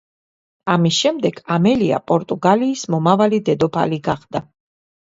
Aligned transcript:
ამის 0.75 0.95
შემდეგ 1.01 1.37
ამელია 1.57 2.01
პორტუგალიის 2.13 2.89
მომავალი 2.97 3.45
დედოფალი 3.53 4.05
გახდა. 4.13 4.47